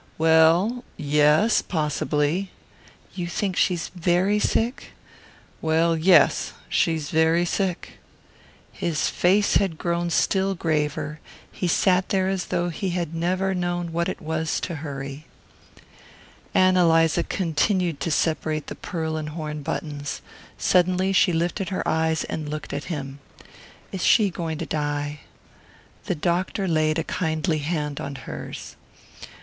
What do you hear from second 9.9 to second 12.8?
still graver; he sat there as though